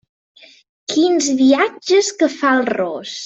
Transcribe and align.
Quins 0.93 1.27
viatges 1.43 2.11
que 2.23 2.31
fa 2.39 2.55
el 2.61 2.67
ros! 2.77 3.15